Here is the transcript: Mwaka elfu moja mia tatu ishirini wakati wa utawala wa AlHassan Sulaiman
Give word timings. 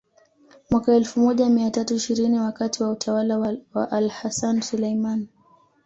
Mwaka 0.69 0.95
elfu 0.95 1.19
moja 1.19 1.49
mia 1.49 1.71
tatu 1.71 1.95
ishirini 1.95 2.39
wakati 2.39 2.83
wa 2.83 2.89
utawala 2.89 3.57
wa 3.73 3.91
AlHassan 3.91 4.61
Sulaiman 4.61 5.27